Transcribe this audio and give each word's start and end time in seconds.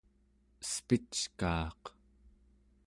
espickaaq 0.63 1.81